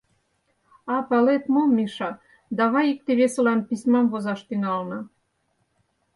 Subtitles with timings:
[0.93, 2.09] —А палет мо, Миша,
[2.59, 4.99] давай икте-весылан письмам возаш тӱҥалына.